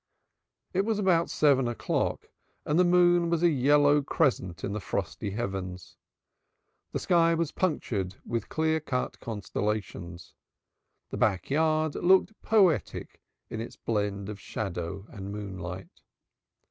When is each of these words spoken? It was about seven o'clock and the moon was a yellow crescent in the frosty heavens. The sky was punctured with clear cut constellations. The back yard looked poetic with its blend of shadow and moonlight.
It 0.73 0.81
was 0.83 0.97
about 0.97 1.29
seven 1.29 1.67
o'clock 1.67 2.25
and 2.65 2.79
the 2.79 2.83
moon 2.83 3.29
was 3.29 3.43
a 3.43 3.49
yellow 3.51 4.01
crescent 4.01 4.63
in 4.63 4.73
the 4.73 4.79
frosty 4.79 5.29
heavens. 5.29 5.95
The 6.91 6.97
sky 6.97 7.35
was 7.35 7.51
punctured 7.51 8.15
with 8.25 8.49
clear 8.49 8.79
cut 8.79 9.19
constellations. 9.19 10.33
The 11.11 11.17
back 11.17 11.51
yard 11.51 11.93
looked 11.93 12.33
poetic 12.41 13.21
with 13.51 13.61
its 13.61 13.75
blend 13.77 14.27
of 14.27 14.39
shadow 14.39 15.05
and 15.11 15.31
moonlight. 15.31 16.01